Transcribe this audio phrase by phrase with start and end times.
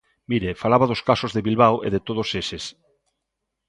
[0.31, 2.63] Mire, falaba dos casos de Bilbao e de todos eses.